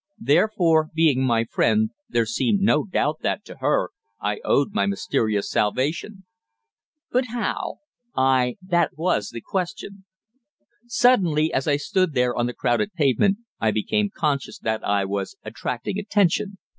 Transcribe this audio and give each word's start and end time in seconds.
Therefore, 0.23 0.89
being 0.95 1.23
my 1.23 1.43
friend, 1.43 1.91
there 2.09 2.25
seemed 2.25 2.59
no 2.59 2.83
doubt 2.83 3.19
that, 3.21 3.45
to 3.45 3.57
her, 3.57 3.91
I 4.19 4.39
owed 4.43 4.71
my 4.73 4.87
mysterious 4.87 5.47
salvation. 5.47 6.23
But 7.11 7.25
how? 7.27 7.81
Aye, 8.17 8.55
that 8.63 8.97
was 8.97 9.29
the 9.29 9.41
question. 9.41 10.05
Suddenly, 10.87 11.53
as 11.53 11.67
I 11.67 11.77
stood 11.77 12.13
there 12.13 12.35
on 12.35 12.47
the 12.47 12.55
crowded 12.55 12.93
pavement, 12.93 13.37
I 13.59 13.69
became 13.69 14.09
conscious 14.11 14.57
that 14.57 14.83
I 14.83 15.05
was 15.05 15.37
attracting 15.45 15.99
attention. 15.99 16.57